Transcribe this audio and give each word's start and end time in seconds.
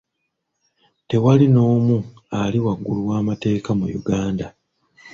Tewali 1.09 1.45
n'omu 1.49 1.97
ali 2.41 2.57
waggulu 2.65 3.01
w'amateeka 3.09 3.69
mu 3.79 3.85
Uganda. 3.99 4.45